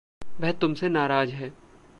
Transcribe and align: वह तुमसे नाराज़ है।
वह 0.41 0.51
तुमसे 0.51 0.89
नाराज़ 0.89 1.29
है। 1.29 1.53